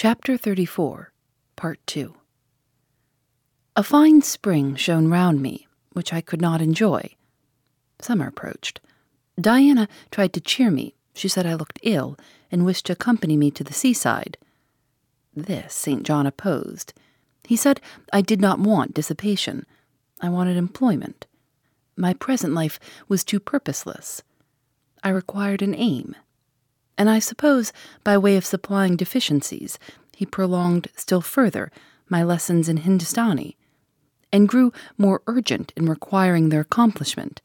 [0.00, 1.12] Chapter 34,
[1.56, 2.14] Part 2
[3.74, 7.16] A fine spring shone round me, which I could not enjoy.
[8.00, 8.80] Summer approached.
[9.40, 10.94] Diana tried to cheer me.
[11.14, 12.16] She said I looked ill
[12.52, 14.38] and wished to accompany me to the seaside.
[15.34, 16.04] This St.
[16.04, 16.94] John opposed.
[17.42, 17.80] He said
[18.12, 19.66] I did not want dissipation.
[20.20, 21.26] I wanted employment.
[21.96, 24.22] My present life was too purposeless.
[25.02, 26.14] I required an aim
[26.98, 29.78] and I suppose, by way of supplying deficiencies,
[30.16, 31.70] he prolonged still further
[32.08, 33.56] my lessons in Hindustani,
[34.32, 37.40] and grew more urgent in requiring their accomplishment.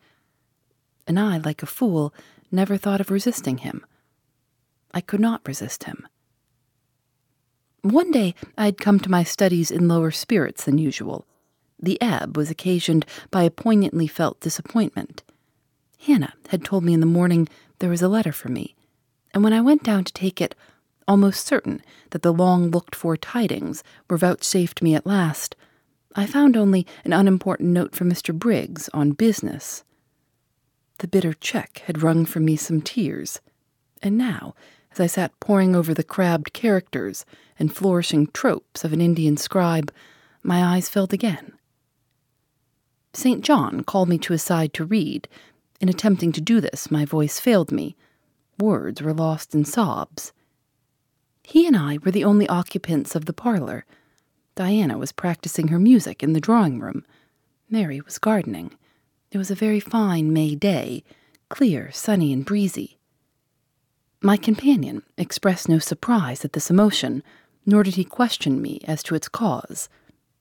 [1.05, 2.13] And I, like a fool,
[2.51, 3.85] never thought of resisting him.
[4.91, 6.07] I could not resist him.
[7.81, 11.27] One day I had come to my studies in lower spirits than usual.
[11.77, 15.21] The ebb was occasioned by a poignantly felt disappointment.
[15.99, 18.75] Hannah had told me in the morning there was a letter for me
[19.33, 20.55] and when I went down to take it,
[21.07, 21.81] almost certain
[22.11, 25.55] that the long looked for tidings were vouchsafed me at last,
[26.15, 28.37] I found only an unimportant note from Mr.
[28.37, 29.83] Briggs on business.
[30.99, 33.41] The bitter check had wrung from me some tears,
[34.01, 34.53] and now,
[34.91, 37.25] as I sat poring over the crabbed characters
[37.57, 39.91] and flourishing tropes of an Indian scribe,
[40.43, 41.53] my eyes filled again.
[43.13, 43.43] St.
[43.43, 45.27] John called me to his side to read.
[45.81, 47.95] In attempting to do this, my voice failed me,
[48.63, 50.31] Words were lost in sobs.
[51.43, 53.85] He and I were the only occupants of the parlor.
[54.55, 57.05] Diana was practicing her music in the drawing room.
[57.69, 58.77] Mary was gardening.
[59.33, 61.03] It was a very fine May day,
[61.49, 62.97] clear, sunny, and breezy.
[64.21, 67.21] My companion expressed no surprise at this emotion,
[67.65, 69.89] nor did he question me as to its cause.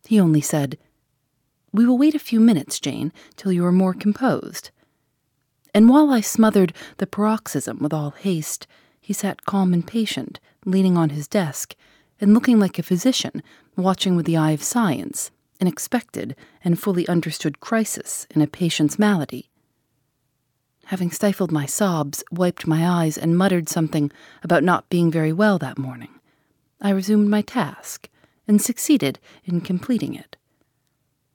[0.07, 0.79] He only said,
[1.73, 4.71] We will wait a few minutes, Jane, till you are more composed
[5.75, 8.67] and while I smothered the paroxysm with all haste,
[9.01, 11.75] he sat calm and patient, leaning on his desk,
[12.21, 13.43] and looking like a physician
[13.77, 15.31] watching with the eye of science
[15.61, 16.35] an expected
[16.65, 19.49] and fully understood crisis in a patient's malady.
[20.87, 24.11] Having stifled my sobs, wiped my eyes, and muttered something
[24.43, 26.11] about not being very well that morning,
[26.81, 28.09] I resumed my task
[28.49, 30.37] and succeeded in completing it.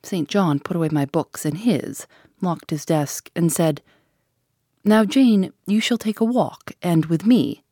[0.03, 0.27] St.
[0.27, 2.05] John put away my books and his,
[2.41, 3.81] locked his desk, and said,
[4.87, 7.63] now, Jane, you shall take a walk, and with me.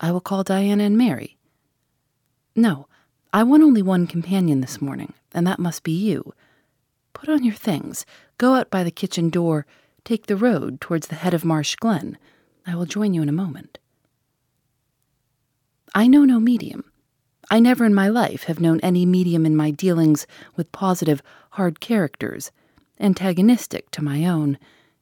[0.00, 1.36] I will call Diana and Mary.
[2.54, 2.86] No,
[3.32, 6.32] I want only one companion this morning, and that must be you.
[7.12, 8.06] Put on your things,
[8.38, 9.66] go out by the kitchen door,
[10.04, 12.18] take the road towards the head of Marsh Glen.
[12.66, 13.78] I will join you in a moment.
[15.94, 16.84] I know no medium.
[17.50, 21.80] I never in my life have known any medium in my dealings with positive, hard
[21.80, 22.52] characters,
[23.00, 24.58] antagonistic to my own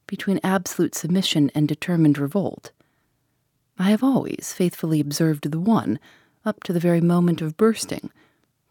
[0.07, 2.71] between absolute submission and determined revolt.
[3.77, 5.99] I have always faithfully observed the one
[6.45, 8.11] up to the very moment of bursting,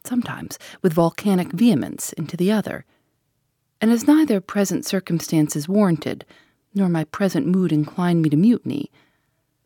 [0.05, 2.84] sometimes with volcanic vehemence into the other.
[3.81, 6.25] And as neither present circumstances warranted,
[6.75, 8.91] nor my present mood inclined me to mutiny,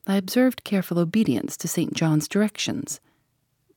[0.06, 1.92] I observed careful obedience to St.
[1.92, 3.00] John's directions,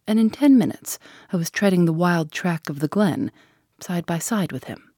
[0.08, 0.98] and in ten minutes
[1.32, 3.32] I was treading the wild track of the glen,
[3.80, 4.91] side by side with him.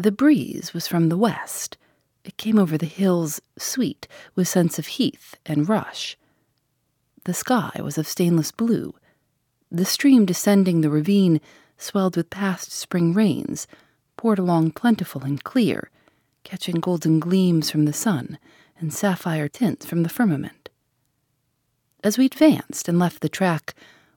[0.00, 1.76] The breeze was from the west.
[2.24, 6.16] It came over the hills, sweet with scents of heath and rush.
[7.24, 8.94] The sky was of stainless blue.
[9.70, 11.38] The stream descending the ravine,
[11.76, 13.66] swelled with past spring rains,
[14.16, 15.90] poured along plentiful and clear,
[16.44, 18.38] catching golden gleams from the sun
[18.78, 20.70] and sapphire tints from the firmament.
[22.02, 23.74] As we advanced and left the track,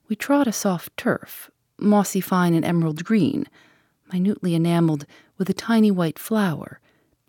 [0.08, 3.48] we trod a soft turf, mossy fine and emerald green,
[4.14, 5.06] minutely enameled
[5.38, 6.80] with a tiny white flower,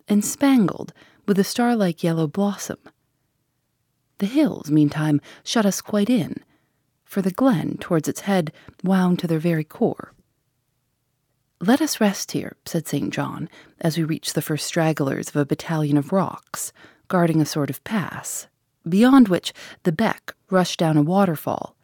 [0.07, 0.93] and spangled
[1.25, 2.77] with a star like yellow blossom.
[4.19, 6.35] The hills, meantime, shut us quite in,
[7.03, 8.53] for the glen towards its head
[8.83, 10.13] wound to their very core.
[11.59, 13.11] Let us rest here, said St.
[13.11, 13.49] John,
[13.81, 16.71] as we reached the first stragglers of a battalion of rocks,
[17.07, 18.47] guarding a sort of pass,
[18.87, 19.53] beyond which
[19.83, 21.75] the beck rushed down a waterfall,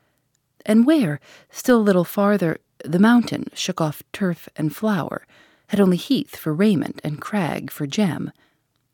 [0.65, 1.19] and where,
[1.49, 5.25] still a little farther, the mountain shook off turf and flower,
[5.67, 8.31] had only heath for raiment and crag for gem,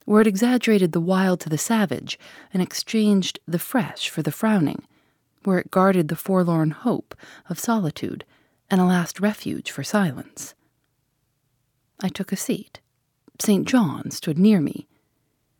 [0.05, 2.17] where it exaggerated the wild to the savage
[2.53, 4.83] and exchanged the fresh for the frowning,
[5.43, 7.15] where it guarded the forlorn hope
[7.49, 8.23] of solitude
[8.69, 10.53] and a last refuge for silence.
[11.99, 12.79] I took a seat.
[13.39, 13.67] St.
[13.67, 14.87] John stood near me.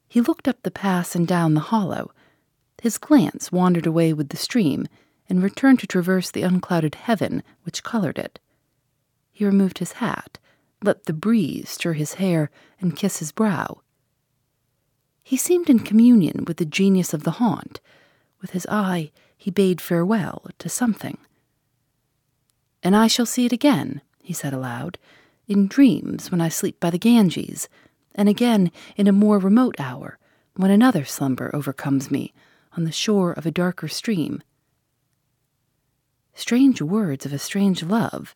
[0.08, 2.12] He looked up the pass and down the hollow.
[2.82, 4.88] His glance wandered away with the stream
[5.30, 8.40] and returned to traverse the unclouded heaven which colored it.
[9.32, 10.40] He removed his hat,
[10.84, 13.82] let the breeze stir his hair and kiss his brow.
[15.24, 17.82] He seemed in communion with the genius of the haunt.
[18.42, 21.18] With his eye, he bade farewell to something.
[22.82, 24.98] And I shall see it again, he said aloud,
[25.48, 27.68] in dreams when I sleep by the Ganges,
[28.16, 30.18] and again in a more remote hour
[30.56, 32.34] when another slumber overcomes me
[32.76, 34.42] on the shore of a darker stream.
[36.38, 38.36] Strange words of a strange love,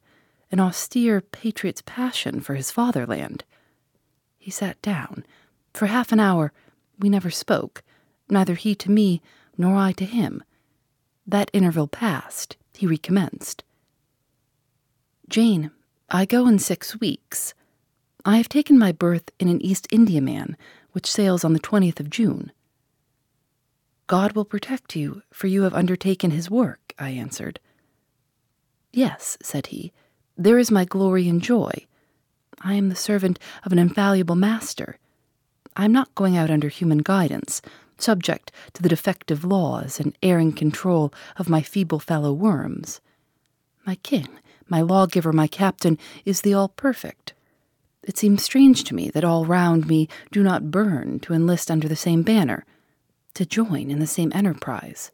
[0.51, 3.43] an austere patriot's passion for his fatherland.
[4.39, 5.23] He sat down.
[5.75, 6.51] For half an hour
[6.97, 7.83] we never spoke,
[8.27, 9.21] neither he to me
[9.55, 10.43] nor I to him.
[11.27, 13.63] That interval passed, he recommenced.
[15.29, 15.69] Jane,
[16.09, 17.53] I go in six weeks.
[18.25, 20.55] I have taken my berth in an East Indiaman,
[20.93, 22.51] which sails on the 20th of June.
[24.07, 27.59] God will protect you, for you have undertaken his work, I answered.
[28.93, 29.91] Yes, said he,
[30.37, 31.71] there is my glory and joy.
[32.61, 34.97] I am the servant of an infallible master.
[35.75, 37.61] I am not going out under human guidance,
[37.97, 43.01] subject to the defective laws and erring control of my feeble fellow worms.
[43.85, 44.27] My king
[44.71, 47.33] my lawgiver, my captain, is the all perfect.
[48.03, 51.89] It seems strange to me that all round me do not burn to enlist under
[51.89, 52.65] the same banner,
[53.33, 55.11] to join in the same enterprise.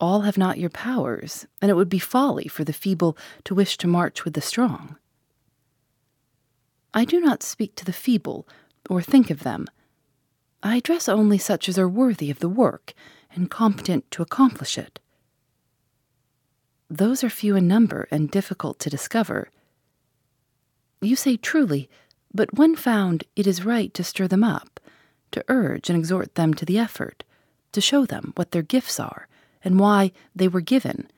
[0.00, 3.76] All have not your powers, and it would be folly for the feeble to wish
[3.78, 4.96] to march with the strong.
[6.94, 8.48] I do not speak to the feeble,
[8.88, 9.66] or think of them.
[10.62, 12.94] I address only such as are worthy of the work
[13.34, 15.00] and competent to accomplish it
[16.90, 19.48] those are few in number and difficult to discover.
[21.00, 21.88] You say truly,
[22.34, 24.80] but when found, it is right to stir them up,
[25.30, 27.22] to urge and exhort them to the effort,
[27.72, 29.28] to show them what their gifts are
[29.64, 31.10] and why they were given,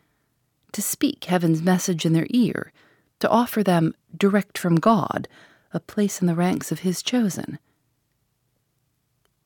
[0.72, 2.72] to speak heaven's message in their ear,
[3.20, 5.28] to offer them, direct from God,
[5.72, 7.58] a place in the ranks of His chosen.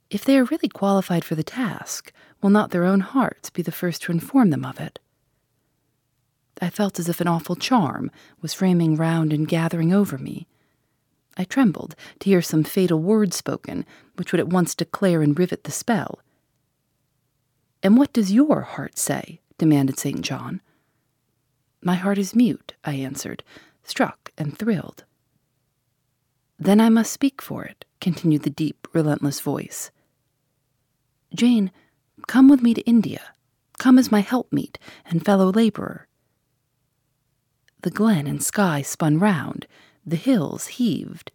[0.08, 3.72] If they are really qualified for the task, will not their own hearts be the
[3.72, 4.98] first to inform them of it?
[6.60, 8.10] I felt as if an awful charm
[8.40, 10.46] was framing round and gathering over me.
[11.36, 13.84] I trembled to hear some fatal word spoken
[14.14, 16.20] which would at once declare and rivet the spell.
[17.86, 19.38] And what does your heart say?
[19.58, 20.20] demanded St.
[20.20, 20.60] John.
[21.80, 23.44] My heart is mute, I answered,
[23.84, 25.04] struck and thrilled.
[26.58, 29.92] Then I must speak for it, continued the deep, relentless voice.
[31.32, 31.70] Jane,
[32.26, 33.22] come with me to India.
[33.78, 36.08] Come as my helpmeet and fellow laborer.
[37.82, 39.68] The glen and sky spun round,
[40.04, 41.30] the hills heaved.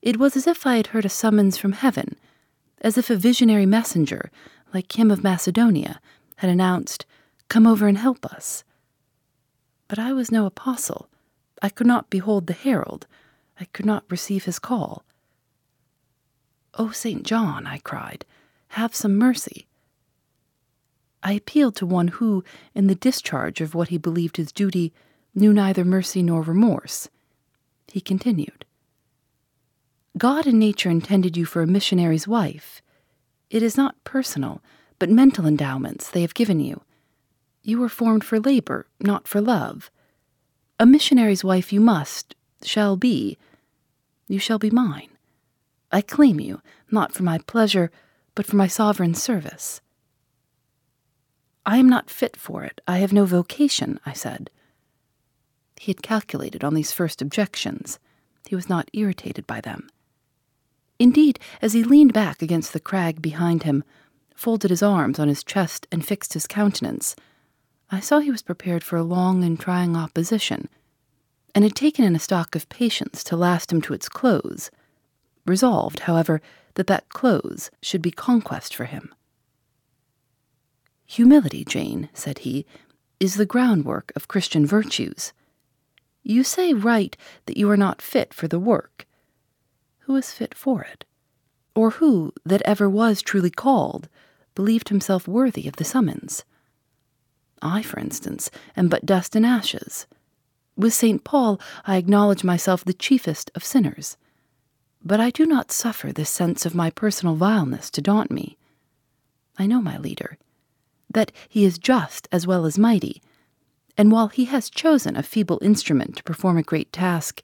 [0.00, 2.16] It was as if I had heard a summons from heaven,
[2.80, 4.30] as if a visionary messenger,
[4.74, 6.00] like him of Macedonia,
[6.36, 7.06] had announced,
[7.48, 8.64] Come over and help us.
[9.88, 11.08] But I was no apostle.
[11.62, 13.06] I could not behold the herald.
[13.58, 15.04] I could not receive his call.
[16.76, 17.22] O oh, St.
[17.22, 18.24] John, I cried,
[18.70, 19.66] have some mercy.
[21.22, 22.42] I appealed to one who,
[22.74, 24.92] in the discharge of what he believed his duty,
[25.34, 27.08] knew neither mercy nor remorse.
[27.86, 28.64] He continued
[30.18, 32.82] God and nature intended you for a missionary's wife.
[33.50, 34.62] It is not personal,
[34.98, 36.82] but mental endowments they have given you.
[37.62, 39.90] You were formed for labor, not for love.
[40.78, 43.38] A missionary's wife you must, shall be.
[44.28, 45.08] You shall be mine.
[45.92, 46.60] I claim you,
[46.90, 47.90] not for my pleasure,
[48.34, 49.80] but for my sovereign service.
[51.64, 52.80] I am not fit for it.
[52.86, 54.50] I have no vocation, I said.
[55.76, 57.98] He had calculated on these first objections.
[58.46, 59.88] He was not irritated by them.
[60.98, 63.84] Indeed, as he leaned back against the crag behind him,
[64.34, 67.16] folded his arms on his chest, and fixed his countenance,
[67.90, 70.68] I saw he was prepared for a long and trying opposition,
[71.54, 74.70] and had taken in a stock of patience to last him to its close,
[75.46, 76.40] resolved, however,
[76.74, 79.14] that that close should be conquest for him.
[81.06, 82.66] Humility, Jane, said he,
[83.20, 85.32] is the groundwork of Christian virtues.
[86.22, 89.06] You say right that you are not fit for the work.
[90.04, 91.04] Who is fit for it?
[91.74, 94.08] Or who that ever was truly called,
[94.54, 96.44] believed himself worthy of the summons.
[97.62, 100.06] I, for instance, am but dust and ashes.
[100.76, 101.24] With St.
[101.24, 104.16] Paul, I acknowledge myself the chiefest of sinners.
[105.02, 108.58] But I do not suffer this sense of my personal vileness to daunt me.
[109.58, 110.36] I know my leader,
[111.10, 113.22] that he is just as well as mighty,
[113.96, 117.42] and while he has chosen a feeble instrument to perform a great task,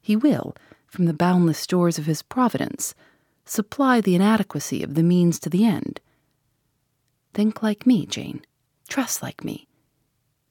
[0.00, 0.54] he will,
[0.92, 2.94] from the boundless stores of his providence,
[3.46, 6.02] supply the inadequacy of the means to the end.
[7.32, 8.42] Think like me, Jane.
[8.88, 9.66] Trust like me.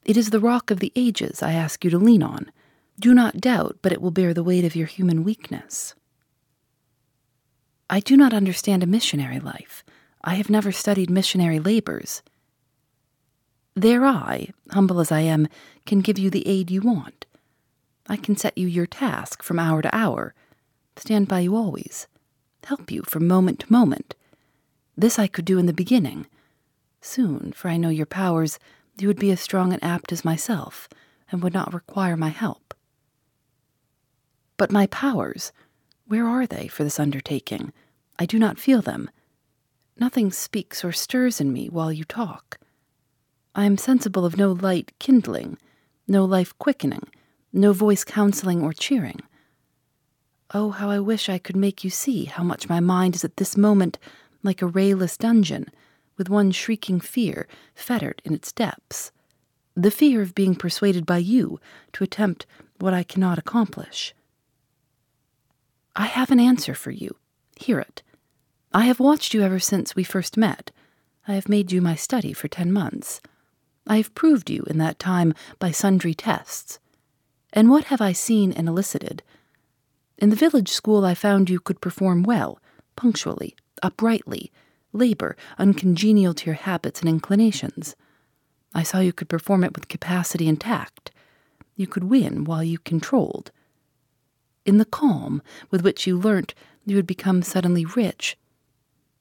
[0.03, 2.51] It is the rock of the ages I ask you to lean on.
[2.99, 5.93] Do not doubt, but it will bear the weight of your human weakness.
[7.87, 9.83] I do not understand a missionary life.
[10.23, 12.23] I have never studied missionary labors.
[13.75, 15.47] There I, humble as I am,
[15.85, 17.27] can give you the aid you want.
[18.11, 20.33] I can set you your task from hour to hour,
[20.97, 22.07] stand by you always,
[22.65, 24.15] help you from moment to moment.
[24.97, 26.27] This I could do in the beginning.
[26.99, 28.59] Soon, for I know your powers,
[28.99, 30.89] you would be as strong and apt as myself,
[31.31, 32.73] and would not require my help.
[34.57, 35.53] But my powers,
[36.05, 37.71] where are they for this undertaking?
[38.19, 39.09] I do not feel them.
[39.97, 42.59] Nothing speaks or stirs in me while you talk.
[43.55, 45.57] I am sensible of no light kindling,
[46.09, 47.07] no life quickening,
[47.53, 49.19] no voice counseling or cheering.
[50.53, 53.37] Oh, how I wish I could make you see how much my mind is at
[53.37, 53.97] this moment
[54.43, 55.67] like a rayless dungeon,
[56.17, 59.11] with one shrieking fear fettered in its depths
[59.75, 61.59] the fear of being persuaded by you
[61.93, 62.45] to attempt
[62.79, 64.13] what I cannot accomplish.
[65.95, 67.15] I have an answer for you.
[67.55, 68.03] Hear it.
[68.73, 70.71] I have watched you ever since we first met.
[71.27, 73.21] I have made you my study for ten months.
[73.87, 76.79] I have proved you in that time by sundry tests.
[77.53, 79.23] And what have I seen and elicited?
[80.17, 82.59] In the village school, I found you could perform well,
[82.95, 84.51] punctually, uprightly,
[84.93, 87.95] labor uncongenial to your habits and inclinations.
[88.73, 91.11] I saw you could perform it with capacity and tact.
[91.75, 93.51] You could win while you controlled.
[94.65, 96.53] In the calm with which you learnt
[96.85, 98.37] you had become suddenly rich,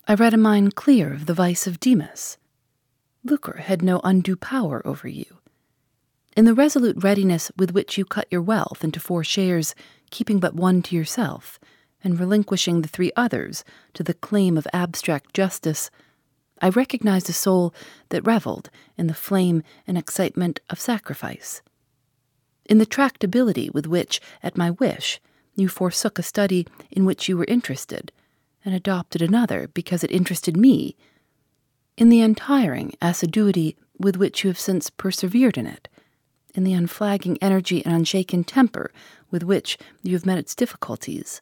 [0.06, 2.36] I read a mind clear of the vice of Demas.
[3.24, 5.39] Lucre had no undue power over you.
[6.40, 9.74] In the resolute readiness with which you cut your wealth into four shares,
[10.10, 11.60] keeping but one to yourself,
[12.02, 15.90] and relinquishing the three others to the claim of abstract justice,
[16.62, 17.74] I recognized a soul
[18.08, 21.60] that reveled in the flame and excitement of sacrifice.
[22.64, 25.20] In the tractability with which, at my wish,
[25.56, 28.12] you forsook a study in which you were interested,
[28.64, 30.96] and adopted another because it interested me,
[31.98, 35.86] in the untiring assiduity with which you have since persevered in it,
[36.54, 38.92] in the unflagging energy and unshaken temper
[39.30, 41.40] with which you have met its difficulties.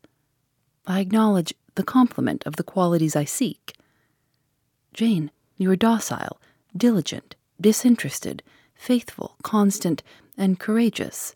[0.86, 3.74] I acknowledge the complement of the qualities I seek.
[4.92, 6.40] Jane, you are docile,
[6.76, 8.42] diligent, disinterested,
[8.74, 10.02] faithful, constant,
[10.36, 11.34] and courageous,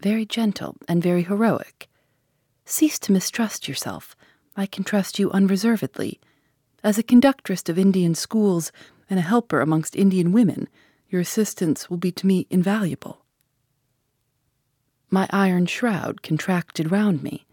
[0.00, 1.88] very gentle and very heroic.
[2.64, 4.14] Cease to mistrust yourself.
[4.56, 6.20] I can trust you unreservedly.
[6.84, 8.72] As a conductress of Indian schools
[9.08, 10.68] and a helper amongst Indian women,
[11.12, 13.24] your assistance will be to me invaluable.
[15.10, 17.44] My iron shroud contracted round me.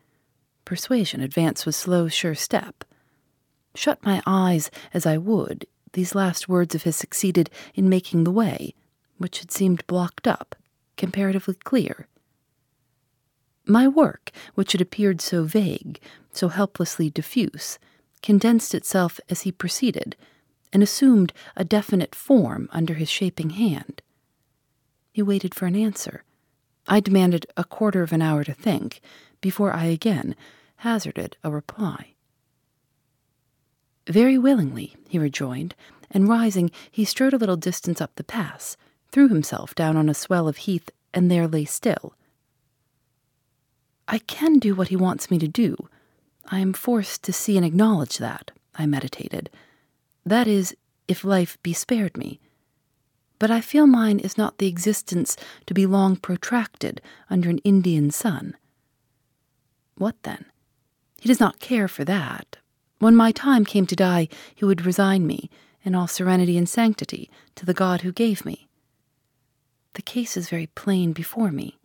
[0.63, 2.85] Persuasion advanced with slow, sure step.
[3.75, 8.31] Shut my eyes as I would, these last words of his succeeded in making the
[8.31, 8.73] way,
[9.17, 10.55] which had seemed blocked up,
[10.95, 12.07] comparatively clear.
[13.65, 15.99] My work, which had appeared so vague,
[16.31, 17.77] so helplessly diffuse,
[18.23, 20.15] condensed itself as he proceeded,
[20.71, 24.01] and assumed a definite form under his shaping hand.
[25.11, 26.23] He waited for an answer.
[26.87, 29.01] I demanded a quarter of an hour to think,
[29.41, 30.35] before I again
[30.77, 32.13] hazarded a reply.
[34.07, 35.75] Very willingly, he rejoined,
[36.09, 38.75] and rising, he strode a little distance up the pass,
[39.11, 42.13] threw himself down on a swell of heath, and there lay still.
[44.07, 45.89] I can do what he wants me to do.
[46.45, 49.51] I am forced to see and acknowledge that, I meditated.
[50.29, 50.75] That is,
[51.07, 52.39] if life be spared me.
[53.39, 58.11] But I feel mine is not the existence to be long protracted under an Indian
[58.11, 58.55] sun.
[59.95, 60.45] What then?
[61.19, 62.57] He does not care for that.
[62.99, 65.49] When my time came to die, he would resign me,
[65.83, 68.67] in all serenity and sanctity, to the God who gave me.
[69.95, 71.79] The case is very plain before me.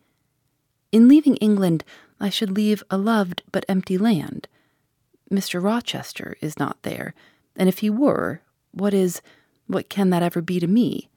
[0.91, 1.83] In leaving England,
[2.19, 4.47] I should leave a loved but empty land.
[5.31, 5.63] Mr.
[5.63, 7.15] Rochester is not there,
[7.55, 9.21] and if he were, what is,
[9.67, 11.09] what can that ever be to me?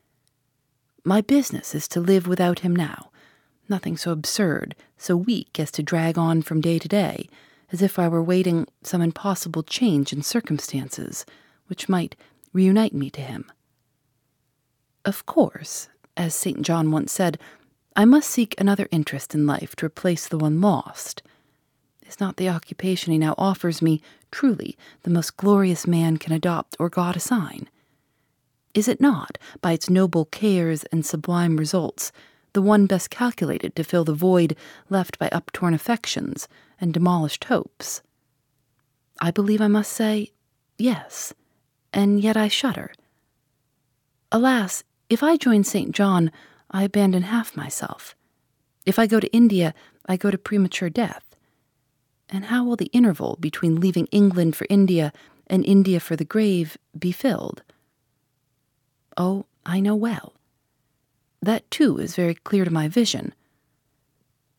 [1.05, 3.11] My business is to live without him now.
[3.69, 7.29] Nothing so absurd, so weak as to drag on from day to day,
[7.71, 11.27] as if I were waiting some impossible change in circumstances,
[11.67, 12.17] which might
[12.53, 13.51] reunite me to him.
[15.05, 16.63] Of course, as St.
[16.63, 17.39] John once said,
[17.95, 21.23] I must seek another interest in life to replace the one lost.
[22.09, 24.01] Is not the occupation he now offers me
[24.31, 27.69] truly the most glorious man can adopt or God assign?
[28.73, 32.11] Is it not, by its noble cares and sublime results,
[32.55, 34.57] the one best calculated to fill the void
[34.89, 36.49] left by uptorn affections
[36.81, 38.03] and demolished hopes?
[39.21, 40.31] I believe I must say,
[40.79, 41.35] yes,
[41.93, 42.93] and yet I shudder.
[44.33, 45.93] Alas, if I join St.
[45.93, 46.31] John,
[46.71, 48.15] I abandon half myself.
[48.87, 49.75] If I go to India,
[50.07, 51.28] I go to premature death.
[52.31, 55.13] And how will the interval between leaving England for India
[55.47, 57.63] and India for the grave be filled?
[59.17, 60.35] Oh, I know well.
[61.41, 63.35] That too is very clear to my vision.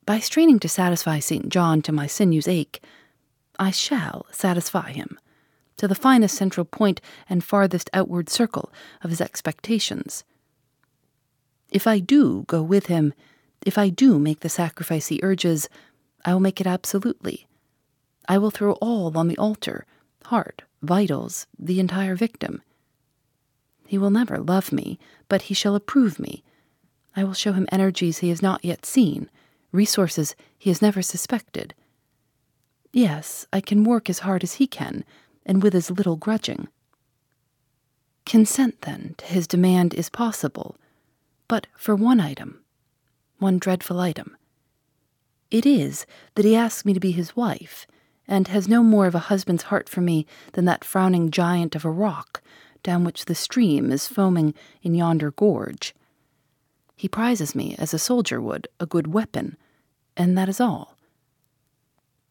[0.05, 1.49] By straining to satisfy St.
[1.49, 2.81] John to my sinews' ache,
[3.59, 5.19] I shall satisfy him,
[5.77, 8.71] to the finest central point and farthest outward circle
[9.03, 10.23] of his expectations.
[11.69, 13.13] If I do go with him,
[13.65, 15.69] if I do make the sacrifice he urges,
[16.25, 17.45] I will make it absolutely.
[18.29, 19.85] I will throw all on the altar
[20.25, 22.61] heart, vitals, the entire victim.
[23.87, 26.43] He will never love me, but he shall approve me.
[27.15, 29.29] I will show him energies he has not yet seen,
[29.73, 31.73] resources he has never suspected.
[32.93, 35.03] Yes, I can work as hard as he can,
[35.45, 36.69] and with as little grudging.
[38.25, 40.77] Consent, then, to his demand is possible
[41.49, 42.61] but for one item,
[43.39, 44.37] one dreadful item.
[45.51, 46.05] It is
[46.35, 47.85] that he asks me to be his wife,
[48.29, 51.83] and has no more of a husband's heart for me than that frowning giant of
[51.83, 52.41] a rock
[52.83, 55.93] down which the stream is foaming in yonder gorge.
[56.95, 59.57] He prizes me as a soldier would a good weapon,
[60.15, 60.95] and that is all.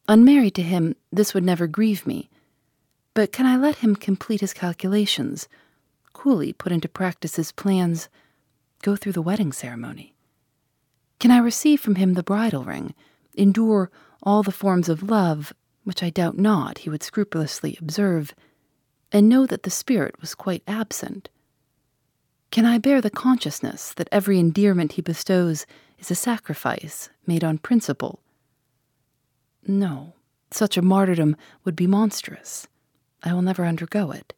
[0.06, 2.30] Unmarried to him, this would never grieve me.
[3.12, 5.48] But can I let him complete his calculations,
[6.12, 8.08] coolly put into practice his plans?
[8.82, 10.14] go through the wedding ceremony?
[11.18, 12.94] Can I receive from him the bridal ring,
[13.34, 13.90] endure
[14.22, 15.52] all the forms of love,
[15.88, 18.35] which I doubt not he would scrupulously observe,
[19.11, 21.31] and know that the spirit was quite absent?
[22.51, 25.64] Can I bear the consciousness that every endearment he bestows
[25.98, 28.20] is a sacrifice made on principle?
[29.66, 30.12] No,
[30.51, 32.68] such a martyrdom would be monstrous.
[33.22, 34.35] I will never undergo it.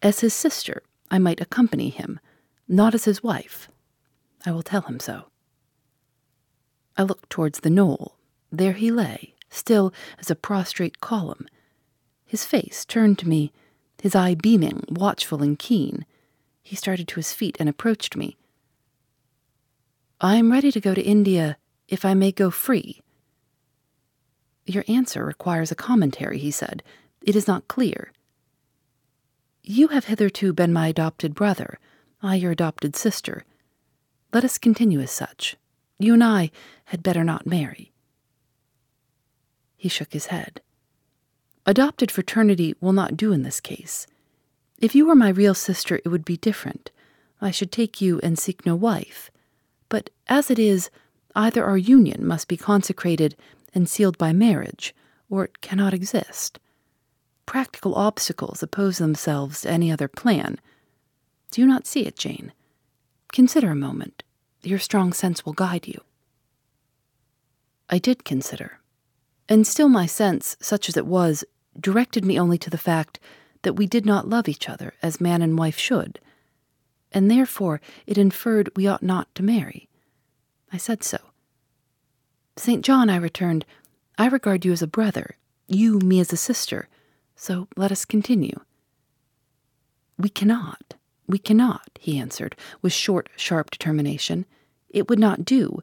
[0.00, 2.20] As his sister, I might accompany him
[2.68, 3.68] not as his wife.
[4.46, 5.24] I will tell him so.
[6.96, 8.14] I looked towards the knoll.
[8.52, 11.46] There he lay, still as a prostrate column,
[12.32, 13.52] his face turned to me,
[14.00, 16.06] his eye beaming, watchful and keen.
[16.62, 18.38] He started to his feet and approached me.
[20.18, 23.02] I am ready to go to India if I may go free.
[24.64, 26.82] Your answer requires a commentary, he said.
[27.20, 28.12] It is not clear.
[29.62, 31.78] You have hitherto been my adopted brother.
[32.22, 33.44] I your adopted sister.
[34.32, 35.56] Let us continue as such.
[35.98, 36.50] You and I
[36.86, 37.91] had better not marry.
[39.82, 40.60] He shook his head.
[41.66, 44.06] Adopted fraternity will not do in this case.
[44.78, 46.92] If you were my real sister, it would be different.
[47.40, 49.28] I should take you and seek no wife.
[49.88, 50.88] But as it is,
[51.34, 53.34] either our union must be consecrated
[53.74, 54.94] and sealed by marriage,
[55.28, 56.60] or it cannot exist.
[57.44, 60.60] Practical obstacles oppose themselves to any other plan
[61.50, 62.52] do you not see it, Jane?
[63.32, 64.22] Consider a moment.
[64.62, 66.00] Your strong sense will guide you.
[67.90, 68.78] I did consider,
[69.48, 71.44] and still my sense, such as it was,
[71.78, 73.18] directed me only to the fact
[73.62, 76.20] that we did not love each other as man and wife should,
[77.12, 79.88] and therefore it inferred we ought not to marry.
[80.72, 81.18] I said so.
[82.56, 82.84] St.
[82.84, 83.64] John, I returned,
[84.18, 85.36] I regard you as a brother,
[85.68, 86.88] you me as a sister,
[87.34, 88.60] so let us continue.
[90.18, 90.94] We cannot.
[91.26, 94.44] We cannot, he answered, with short, sharp determination.
[94.90, 95.82] It would not do.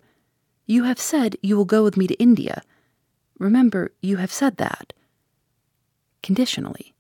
[0.66, 2.62] You have said you will go with me to India.
[3.40, 4.94] Remember, you have said that.
[6.22, 6.94] Conditionally.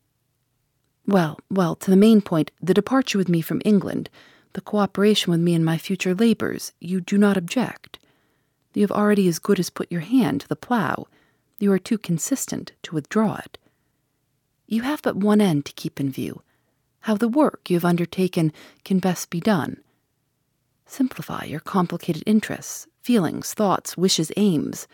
[1.05, 4.09] Well, well, to the main point, the departure with me from England,
[4.53, 7.99] the cooperation with me in my future labors, you do not object.
[8.73, 11.07] You have already as good as put your hand to the plough.
[11.59, 13.57] You are too consistent to withdraw it.
[14.67, 16.41] You have but one end to keep in view
[17.01, 18.51] how the work you have undertaken
[18.83, 19.77] can best be done.
[20.85, 24.87] Simplify your complicated interests, feelings, thoughts, wishes, aims.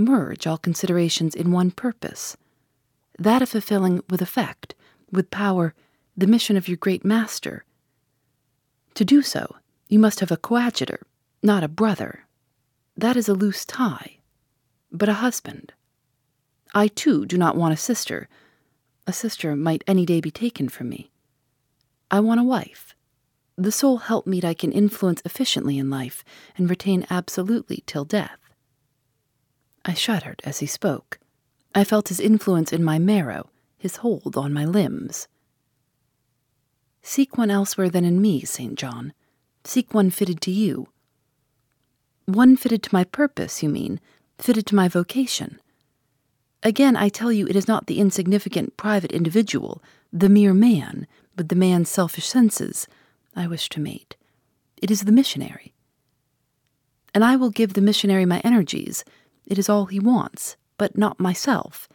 [0.00, 2.36] Merge all considerations in one purpose
[3.20, 4.74] that of fulfilling with effect,
[5.12, 5.74] with power,
[6.16, 7.64] the mission of your great master.
[8.94, 9.56] To do so,
[9.88, 11.02] you must have a coadjutor,
[11.42, 12.24] not a brother.
[12.96, 14.20] That is a loose tie,
[14.90, 15.74] but a husband.
[16.74, 18.28] I, too, do not want a sister.
[19.06, 21.10] A sister might any day be taken from me.
[22.10, 22.94] I want a wife,
[23.56, 26.24] the sole helpmeet I can influence efficiently in life
[26.56, 28.38] and retain absolutely till death.
[29.84, 31.18] I shuddered as he spoke.
[31.74, 35.28] I felt his influence in my marrow, his hold on my limbs.
[37.02, 38.74] Seek one elsewhere than in me, St.
[38.74, 39.12] John.
[39.64, 40.88] Seek one fitted to you.
[42.26, 44.00] One fitted to my purpose, you mean,
[44.38, 45.60] fitted to my vocation.
[46.62, 51.48] Again, I tell you, it is not the insignificant private individual, the mere man, with
[51.48, 52.86] the man's selfish senses,
[53.34, 54.16] I wish to mate.
[54.76, 55.72] It is the missionary.
[57.14, 59.04] And I will give the missionary my energies.
[59.46, 61.88] It is all he wants, but not myself.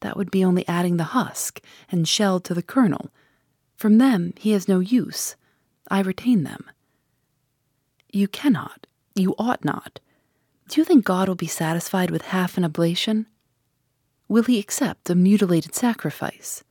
[0.00, 3.10] That would be only adding the husk and shell to the kernel.
[3.76, 5.36] From them he has no use.
[5.90, 6.70] I retain them.
[8.12, 10.00] You cannot, you ought not.
[10.68, 13.26] Do you think God will be satisfied with half an oblation?
[14.28, 16.62] Will he accept a mutilated sacrifice?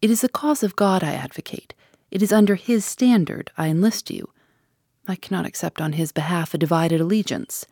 [0.00, 1.74] It is the cause of God I advocate.
[2.10, 4.30] It is under his standard I enlist you.
[5.08, 7.66] I cannot accept on his behalf a divided allegiance.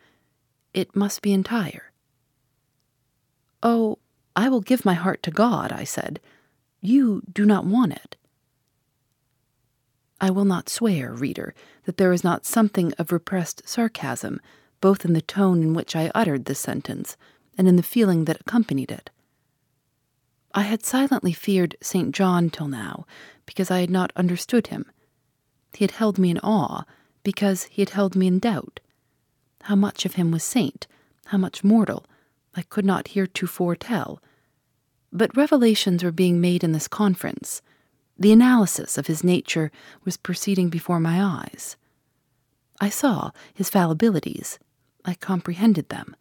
[0.77, 1.91] It must be entire.
[3.63, 3.97] Oh,
[4.35, 6.19] I will give my heart to God, I said.
[6.81, 8.15] You do not want it.
[10.21, 14.39] I will not swear, reader, that there is not something of repressed sarcasm,
[14.79, 17.17] both in the tone in which I uttered this sentence
[17.57, 19.09] and in the feeling that accompanied it.
[20.53, 22.11] I had silently feared St.
[22.13, 23.07] John till now,
[23.47, 24.85] because I had not understood him.
[25.73, 26.83] He had held me in awe,
[27.23, 28.79] because he had held me in doubt.
[29.67, 30.87] How much of him was saint,
[31.25, 32.05] how much mortal,
[32.55, 34.23] I could not heretofore tell.
[35.11, 37.61] But revelations were being made in this conference.
[38.17, 39.69] The analysis of his nature
[40.05, 41.75] was proceeding before my eyes.
[42.79, 44.57] I saw his fallibilities.
[45.03, 46.15] I comprehended them.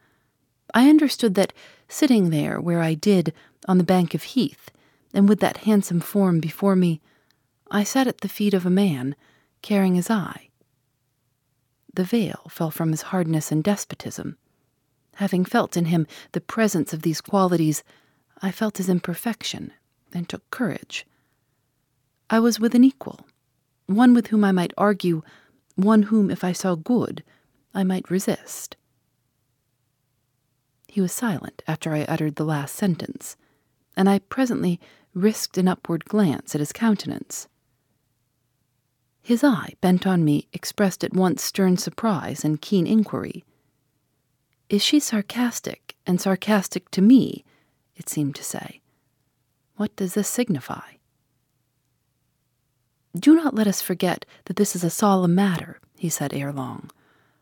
[0.74, 1.52] I understood that,
[1.88, 3.32] sitting there where I did
[3.68, 4.72] on the bank of heath,
[5.14, 7.00] and with that handsome form before me,
[7.70, 9.14] I sat at the feet of a man,
[9.62, 10.48] carrying his eye.
[11.96, 14.36] The veil fell from his hardness and despotism.
[15.14, 17.82] Having felt in him the presence of these qualities,
[18.42, 19.72] I felt his imperfection
[20.12, 21.06] and took courage.
[22.28, 23.26] I was with an equal,
[23.86, 25.22] one with whom I might argue,
[25.74, 27.24] one whom, if I saw good,
[27.72, 28.76] I might resist.
[30.88, 33.38] He was silent after I uttered the last sentence,
[33.96, 34.78] and I presently
[35.14, 37.48] risked an upward glance at his countenance.
[39.26, 43.42] His eye, bent on me, expressed at once stern surprise and keen inquiry.
[44.68, 47.44] Is she sarcastic, and sarcastic to me?
[47.96, 48.82] It seemed to say.
[49.74, 50.98] What does this signify?
[53.18, 56.88] Do not let us forget that this is a solemn matter, he said ere long,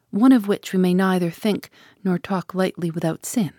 [0.08, 1.68] one of which we may neither think
[2.02, 3.52] nor talk lightly without sin.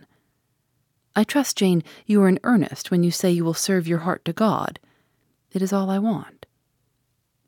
[1.16, 4.26] I trust, Jane, you are in earnest when you say you will serve your heart
[4.26, 4.80] to God.
[5.52, 6.35] It is all I want.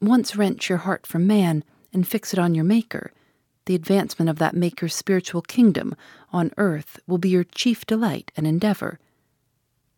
[0.01, 3.11] Once wrench your heart from man and fix it on your Maker.
[3.65, 5.95] The advancement of that Maker's spiritual kingdom
[6.31, 8.99] on earth will be your chief delight and endeavor.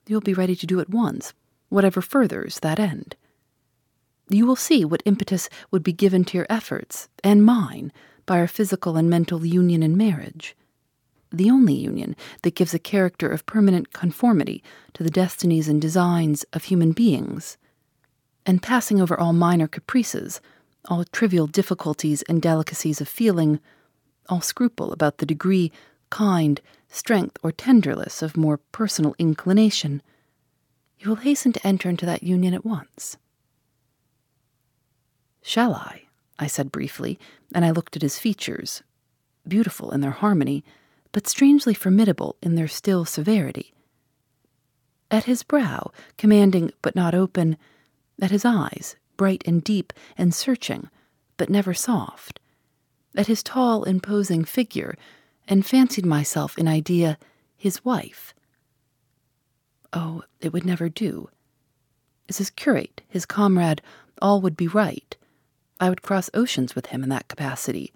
[0.07, 1.33] You'll be ready to do at once,
[1.69, 3.15] whatever furthers that end.
[4.29, 7.91] You will see what impetus would be given to your efforts, and mine,
[8.25, 10.55] by our physical and mental union in marriage
[11.31, 16.43] the only union that gives a character of permanent conformity to the destinies and designs
[16.53, 17.57] of human beings,
[18.45, 20.41] and passing over all minor caprices,
[20.85, 23.59] all trivial difficulties and delicacies of feeling,
[24.27, 25.71] all scruple about the degree,
[26.09, 30.01] kind, strength, or tenderless of more personal inclination,
[30.99, 33.17] you will hasten to enter into that union at once.
[35.41, 36.03] Shall I?
[36.37, 37.19] I said briefly,
[37.53, 38.83] and I looked at his features,
[39.47, 40.63] beautiful in their harmony
[41.11, 43.73] but strangely formidable in their still severity.
[45.11, 47.57] At his brow, commanding but not open,
[48.21, 50.89] at his eyes, bright and deep and searching,
[51.37, 52.39] but never soft,
[53.15, 54.95] at his tall, imposing figure,
[55.47, 57.17] and fancied myself in idea
[57.57, 58.33] his wife.
[59.91, 61.29] Oh, it would never do.
[62.27, 63.81] As his curate, his comrade,
[64.21, 65.15] all would be right.
[65.79, 67.91] I would cross oceans with him in that capacity,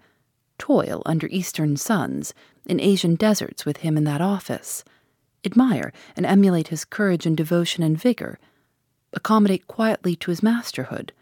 [0.58, 2.34] toil under eastern suns,
[2.66, 4.84] in Asian deserts with him in that office,
[5.44, 8.38] admire and emulate his courage and devotion and vigor,
[9.14, 11.12] accommodate quietly to his masterhood,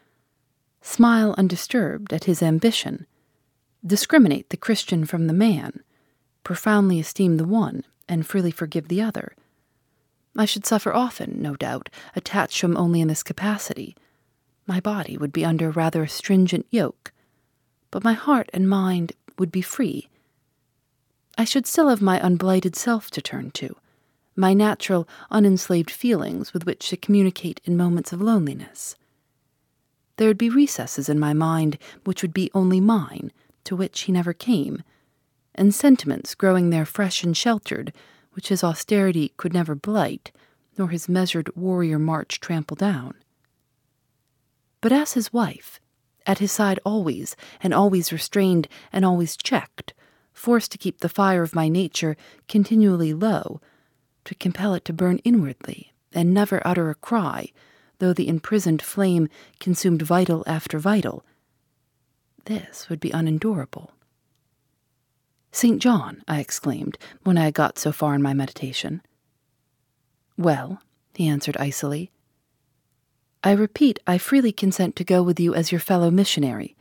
[0.81, 3.07] smile undisturbed at his ambition,
[3.85, 5.81] discriminate the Christian from the man,
[6.45, 9.35] profoundly esteem the one and freely forgive the other.
[10.37, 13.95] I should suffer often, no doubt, attached to him only in this capacity.
[14.67, 17.13] My body would be under rather a stringent yoke,
[17.91, 20.09] but my heart and mind would be free
[21.39, 23.77] I should still have my unblighted self to turn to,
[24.35, 28.97] my natural, unenslaved feelings with which to communicate in moments of loneliness.
[30.17, 33.33] there would be recesses in my mind which would be only mine,
[33.65, 34.83] to which he never came,
[35.55, 37.93] and sentiments growing there fresh and sheltered,
[38.33, 40.33] which his austerity could never blight,
[40.79, 43.15] nor his measured warrior march trample down.
[44.81, 45.81] But as his wife,
[46.27, 49.93] at his side always, and always restrained and always checked,
[50.33, 52.17] forced to keep the fire of my nature
[52.49, 53.61] continually low,
[54.25, 57.53] to compel it to burn inwardly and never utter a cry,
[57.99, 59.29] though the imprisoned flame
[59.61, 61.25] consumed vital after vital.
[62.45, 63.93] This would be unendurable.
[65.53, 65.81] St.
[65.81, 69.03] John, I exclaimed, when I had got so far in my meditation.
[70.39, 70.83] Well,
[71.15, 72.11] he answered icily,
[73.45, 76.77] I repeat, I freely consent to go with you as your fellow missionary,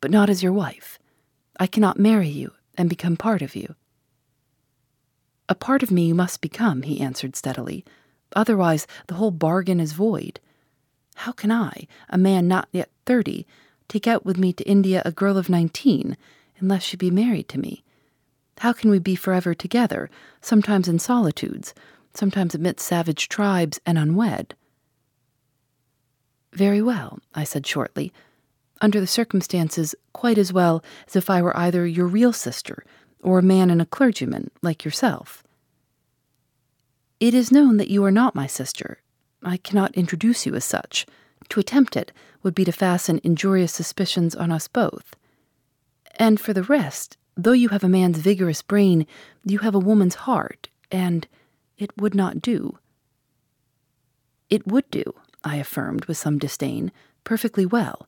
[0.00, 0.98] but not as your wife.
[1.58, 3.74] I cannot marry you and become part of you.
[5.48, 7.84] A part of me you must become, he answered steadily.
[8.36, 10.40] Otherwise, the whole bargain is void.
[11.14, 13.46] How can I, a man not yet thirty,
[13.88, 16.16] take out with me to India a girl of nineteen,
[16.58, 17.82] unless she be married to me?
[18.58, 20.10] How can we be forever together,
[20.42, 21.72] sometimes in solitudes,
[22.12, 24.54] sometimes amidst savage tribes and unwed?
[26.52, 28.12] Very well, I said shortly.
[28.80, 32.84] Under the circumstances, quite as well as if I were either your real sister
[33.22, 35.42] or a man and a clergyman like yourself.
[37.20, 38.98] It is known that you are not my sister.
[39.42, 41.06] I cannot introduce you as such.
[41.50, 45.16] To attempt it would be to fasten injurious suspicions on us both.
[46.16, 49.06] And for the rest, though you have a man's vigorous brain,
[49.44, 51.26] you have a woman's heart, and
[51.76, 52.78] it would not do.
[54.50, 56.92] It would do, I affirmed with some disdain,
[57.24, 58.06] perfectly well.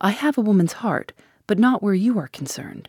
[0.00, 1.12] I have a woman's heart,
[1.46, 2.88] but not where you are concerned.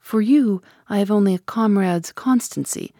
[0.00, 2.92] For you, I have only a comrade's constancy,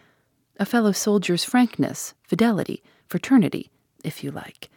[0.59, 3.71] a fellow soldier's frankness, fidelity, fraternity,
[4.03, 4.69] if you like,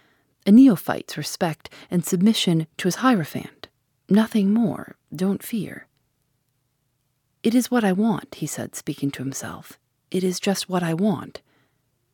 [0.46, 3.68] a neophyte's respect and submission to his hierophant.
[4.08, 5.86] Nothing more, don't fear.
[7.42, 9.78] It is what I want, he said, speaking to himself.
[10.10, 11.40] It is just what I want.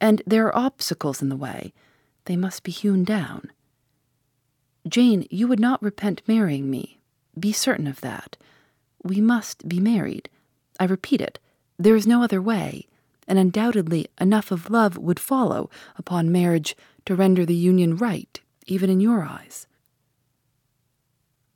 [0.01, 1.73] And there are obstacles in the way.
[2.25, 3.51] They must be hewn down.
[4.89, 7.01] Jane, you would not repent marrying me.
[7.39, 8.37] Be certain of that.
[9.03, 10.29] We must be married.
[10.81, 11.39] I repeat it.
[11.79, 12.87] There is no other way,
[13.27, 18.91] and undoubtedly enough of love would follow upon marriage to render the union right, even
[18.91, 19.67] in your eyes.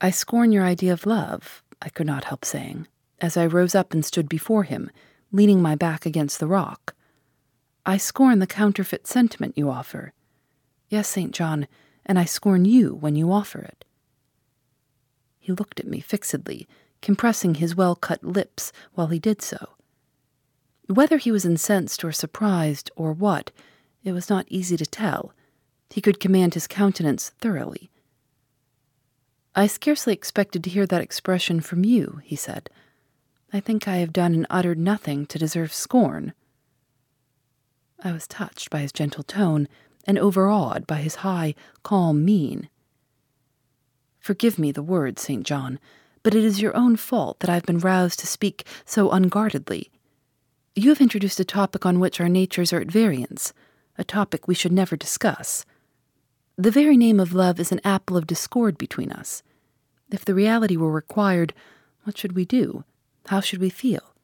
[0.00, 2.88] I scorn your idea of love, I could not help saying,
[3.20, 4.90] as I rose up and stood before him,
[5.30, 6.94] leaning my back against the rock.
[7.84, 10.12] I scorn the counterfeit sentiment you offer.
[10.88, 11.32] Yes, St.
[11.32, 11.66] John,
[12.04, 13.84] and I scorn you when you offer it.
[15.38, 16.68] He looked at me fixedly,
[17.02, 19.70] compressing his well cut lips while he did so.
[20.86, 23.50] Whether he was incensed or surprised or what,
[24.02, 25.32] it was not easy to tell.
[25.90, 27.90] He could command his countenance thoroughly.
[29.54, 32.70] I scarcely expected to hear that expression from you, he said.
[33.52, 36.32] I think I have done and uttered nothing to deserve scorn.
[38.02, 39.68] I was touched by his gentle tone
[40.06, 42.70] and overawed by his high, calm mien.
[44.18, 45.44] Forgive me the words, St.
[45.44, 45.78] John,
[46.22, 49.90] but it is your own fault that I've been roused to speak so unguardedly.
[50.74, 53.52] You have introduced a topic on which our natures are at variance,
[53.98, 55.66] a topic we should never discuss.
[56.56, 59.42] The very name of love is an apple of discord between us.
[60.10, 61.54] If the reality were required,
[62.04, 62.84] what should we do?
[63.26, 64.14] How should we feel?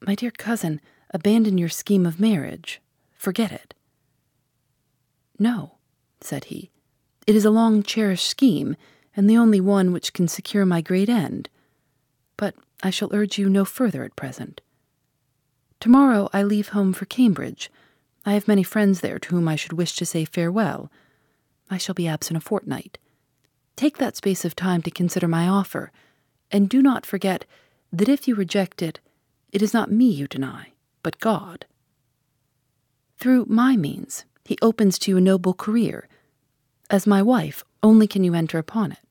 [0.00, 0.80] My dear cousin,
[1.10, 2.80] abandon your scheme of marriage.
[3.14, 3.74] Forget it.
[5.38, 5.76] No,
[6.20, 6.70] said he.
[7.26, 8.76] It is a long cherished scheme,
[9.18, 11.48] and the only one which can secure my great end.
[12.36, 12.54] But
[12.84, 14.60] I shall urge you no further at present.
[15.80, 17.68] Tomorrow I leave home for Cambridge.
[18.24, 20.88] I have many friends there to whom I should wish to say farewell.
[21.68, 22.96] I shall be absent a fortnight.
[23.74, 25.90] Take that space of time to consider my offer,
[26.52, 27.44] and do not forget
[27.92, 29.00] that if you reject it,
[29.50, 31.66] it is not me you deny, but God.
[33.18, 36.06] Through my means, he opens to you a noble career.
[36.88, 39.07] As my wife, only can you enter upon it.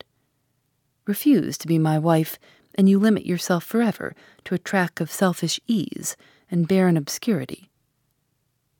[1.08, 2.38] Refuse to be my wife,
[2.76, 6.18] and you limit yourself forever to a track of selfish ease
[6.52, 7.70] and barren obscurity.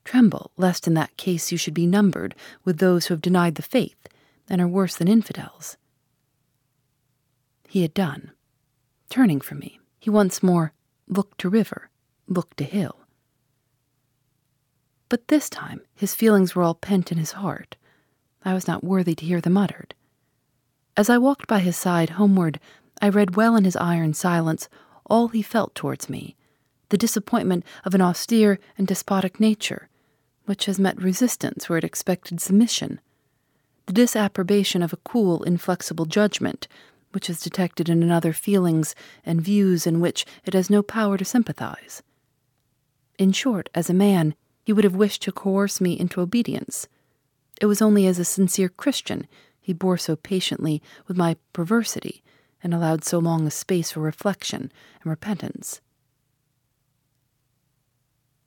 [0.04, 3.62] Tremble lest in that case you should be numbered with those who have denied the
[3.62, 4.08] faith
[4.50, 5.78] and are worse than infidels.
[7.68, 8.32] He had done.
[9.10, 10.74] Turning from me, he once more
[11.08, 11.90] looked to river,
[12.28, 13.00] looked to hill.
[15.10, 17.78] But this time his feelings were all pent in his heart.
[18.44, 19.94] I was not worthy to hear them uttered.
[20.98, 22.60] As I walked by his side homeward,
[23.00, 24.68] I read well in his iron silence
[25.06, 26.36] all he felt towards me,
[26.90, 29.90] the disappointment of an austere and despotic nature,
[30.46, 33.00] which has met resistance where it expected submission,
[33.86, 36.68] the disapprobation of a cool, inflexible judgment,
[37.12, 41.24] which is detected in another feelings and views in which it has no power to
[41.24, 42.02] sympathize.
[43.20, 44.34] In short, as a man,
[44.66, 46.88] he would have wished to coerce me into obedience.
[47.62, 49.28] It was only as a sincere Christian
[49.68, 52.24] he bore so patiently with my perversity
[52.64, 55.82] and allowed so long a space for reflection and repentance.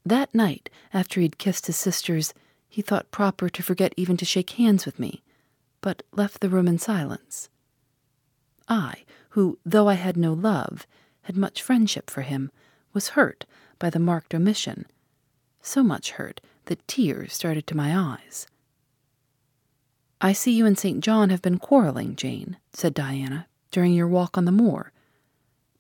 [0.02, 2.32] That night, after he had kissed his sisters,
[2.66, 5.22] he thought proper to forget even to shake hands with me,
[5.82, 7.50] but left the room in silence.
[8.66, 10.86] I, who, though I had no love,
[11.24, 12.50] had much friendship for him,
[12.94, 13.44] was hurt
[13.78, 14.86] by the marked omission,
[15.60, 18.46] so much hurt that tears started to my eyes.
[20.20, 21.02] I see you and St.
[21.02, 24.92] John have been quarreling, Jane, said Diana, during your walk on the moor.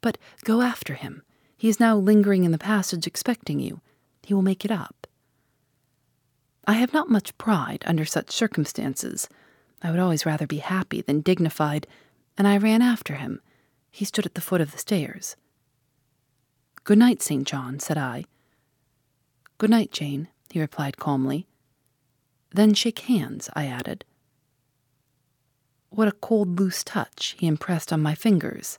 [0.00, 1.22] But go after him.
[1.56, 3.82] He is now lingering in the passage expecting you.
[4.22, 5.06] He will make it up.
[6.66, 9.28] I have not much pride under such circumstances.
[9.82, 11.86] I would always rather be happy than dignified,
[12.38, 13.42] and I ran after him.
[13.90, 15.36] He stood at the foot of the stairs.
[16.84, 17.46] Good night, St.
[17.46, 18.24] John, said I.
[19.58, 21.46] Good night, Jane, he replied calmly.
[22.52, 24.04] Then shake hands, I added.
[25.90, 28.78] What a cold, loose touch he impressed on my fingers.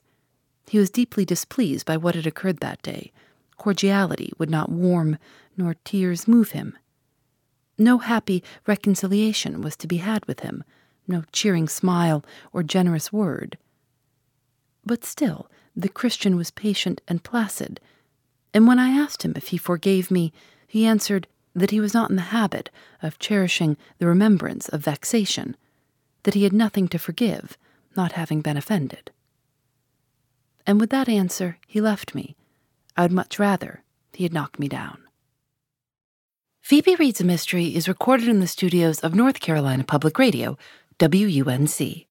[0.66, 3.12] He was deeply displeased by what had occurred that day.
[3.58, 5.18] Cordiality would not warm,
[5.56, 6.76] nor tears move him.
[7.76, 10.64] No happy reconciliation was to be had with him,
[11.06, 13.58] no cheering smile or generous word.
[14.84, 17.80] But still, the Christian was patient and placid,
[18.54, 20.32] and when I asked him if he forgave me,
[20.66, 22.70] he answered that he was not in the habit
[23.02, 25.56] of cherishing the remembrance of vexation
[26.24, 27.56] that he had nothing to forgive,
[27.96, 29.10] not having been offended.
[30.66, 32.36] And with that answer, he left me.
[32.96, 33.82] I would much rather
[34.12, 34.98] he had knocked me down.
[36.60, 40.56] Phoebe Reads a Mystery is recorded in the studios of North Carolina Public Radio,
[41.00, 42.06] WUNC.